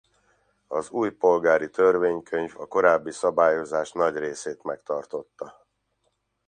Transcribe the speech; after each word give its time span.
Az 0.67 0.89
új 0.89 1.11
Polgári 1.11 1.69
Törvénykönyv 1.69 2.53
a 2.57 2.65
korábbi 2.65 3.11
szabályozás 3.11 3.91
nagy 3.91 4.15
részét 4.17 4.63
megtartotta. 4.63 5.65